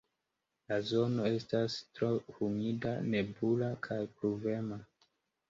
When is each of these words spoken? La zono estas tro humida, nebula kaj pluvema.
La 0.69 0.77
zono 0.91 1.27
estas 1.31 1.75
tro 1.99 2.09
humida, 2.39 2.95
nebula 3.13 3.71
kaj 3.89 4.01
pluvema. 4.17 4.83